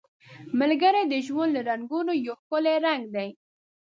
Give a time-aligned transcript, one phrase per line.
[0.59, 3.29] ملګری د ژوند له رنګونو یو ښکلی رنګ دی